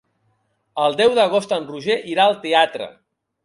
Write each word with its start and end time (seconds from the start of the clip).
El 0.85 0.97
deu 1.03 1.13
d'agost 1.21 1.55
en 1.59 1.69
Roger 1.73 2.01
irà 2.17 2.29
al 2.29 2.37
teatre. 2.49 2.93